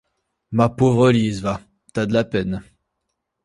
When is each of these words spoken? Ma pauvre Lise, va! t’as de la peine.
Ma 0.51 0.67
pauvre 0.69 1.11
Lise, 1.11 1.41
va! 1.43 1.61
t’as 1.93 2.07
de 2.07 2.13
la 2.13 2.23
peine. 2.23 2.63